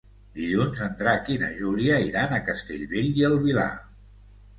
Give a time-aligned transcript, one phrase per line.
[0.37, 3.67] Dilluns en Drac i na Júlia iran a Castellbell i el Vilar.